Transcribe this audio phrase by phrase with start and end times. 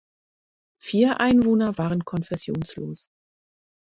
[0.81, 3.11] Vier Einwohner waren konfessionslos.